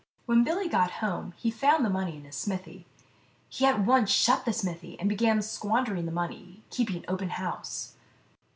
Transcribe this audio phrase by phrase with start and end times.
[0.21, 2.87] 55 When Billy got home he found the money in his smithy.
[3.49, 7.93] He at once shut the smithy, and began squandering the money, keeping open house.